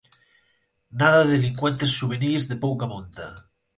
[1.01, 3.27] Nada de delincuentes xuvenís de pouca monta.